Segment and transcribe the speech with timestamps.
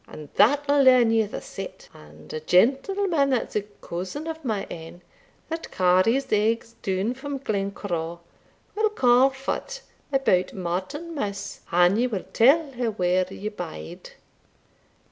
[0.07, 4.99] and that'll learn ye the sett and a gentleman, that's a cousin o' my ain,
[5.47, 8.19] that carries eggs doun frae Glencroe,
[8.73, 14.09] will ca' for't about Martimas, an ye will tell her where ye bide.